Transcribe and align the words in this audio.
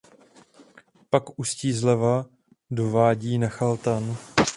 Pak 1.11 1.39
ústí 1.39 1.73
zleva 1.73 2.25
do 2.71 2.89
vádí 2.91 3.37
Nachal 3.37 3.77
Tan. 3.77 4.17